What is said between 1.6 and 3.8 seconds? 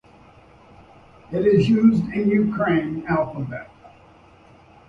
used in the Ukrainian alphabet.